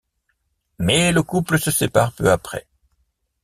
[0.79, 2.65] Mais le couple se sépare peu après.